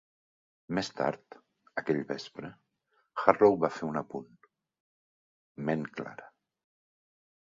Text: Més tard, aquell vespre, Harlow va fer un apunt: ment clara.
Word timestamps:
Més 0.77 0.87
tard, 0.99 1.35
aquell 1.81 1.99
vespre, 2.11 2.49
Harlow 3.33 3.57
va 3.65 3.69
fer 3.75 3.89
un 3.89 3.99
apunt: 4.01 4.31
ment 5.69 5.85
clara. 5.99 6.27